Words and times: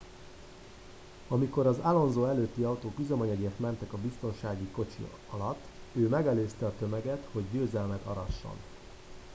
amikor 1.27 1.67
az 1.67 1.77
alonso 1.81 2.25
előtti 2.25 2.61
autók 2.63 2.99
üzemanyagért 2.99 3.59
mentek 3.59 3.93
a 3.93 3.97
biztonsági 3.97 4.71
kocsi 4.71 5.07
alatt 5.29 5.61
ő 5.93 6.07
megelőzte 6.07 6.65
a 6.65 6.73
tömeget 6.79 7.27
hogy 7.31 7.43
győzelmet 7.51 8.05
arasson 8.05 8.55